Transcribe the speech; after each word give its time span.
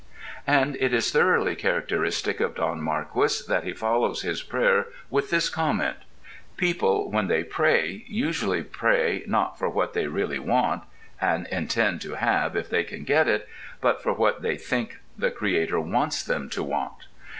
And 0.47 0.77
it 0.79 0.95
is 0.95 1.11
thoroughly 1.11 1.55
characteristic 1.55 2.39
of 2.39 2.55
Don 2.55 2.81
Marquis 2.81 3.43
that 3.47 3.63
he 3.63 3.71
follows 3.71 4.23
his 4.23 4.41
prayer 4.41 4.87
with 5.11 5.29
this 5.29 5.47
comment: 5.47 5.97
People, 6.57 7.11
when 7.11 7.27
they 7.27 7.43
pray, 7.43 8.03
usually 8.07 8.63
pray 8.63 9.21
not 9.27 9.59
for 9.59 9.69
what 9.69 9.93
they 9.93 10.07
really 10.07 10.39
want—and 10.39 11.45
intend 11.49 12.01
to 12.01 12.15
have 12.15 12.55
if 12.55 12.67
they 12.67 12.83
can 12.83 13.03
get 13.03 13.27
it—but 13.27 14.01
for 14.01 14.13
what 14.13 14.41
they 14.41 14.57
think 14.57 14.99
the 15.19 15.29
Creator 15.29 15.79
wants 15.79 16.23
them 16.23 16.49
to 16.49 16.63
want. 16.63 17.05